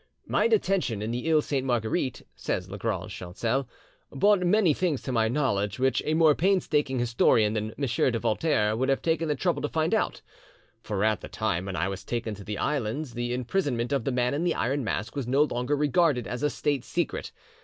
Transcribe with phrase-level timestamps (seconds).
[0.25, 3.69] "My detention in the Iles Saint Marguerite," says Lagrange Chancel,"
[4.11, 7.85] brought many things to my knowledge which a more painstaking historian than M.
[7.85, 10.23] de Voltaire would have taken the trouble to find out;
[10.81, 14.11] for at the time when I was taken to the islands the imprisonment of the
[14.11, 17.31] Man in the Iron Mask was no longer regarded as a state secret.